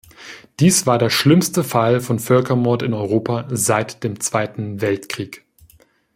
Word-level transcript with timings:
Dies 0.59 0.87
war 0.87 0.97
der 0.97 1.11
schlimmste 1.11 1.63
Fall 1.63 2.01
von 2.01 2.17
Völkermord 2.17 2.81
in 2.81 2.95
Europa 2.95 3.47
seit 3.51 4.03
dem 4.03 4.19
Zweiten 4.19 4.81
Weltkrieg. 4.81 5.45